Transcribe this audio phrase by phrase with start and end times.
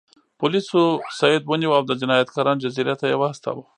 [0.39, 0.83] پولیسو
[1.19, 3.63] سید ونیو او د جنایتکارانو جزیرې ته یې واستاوه.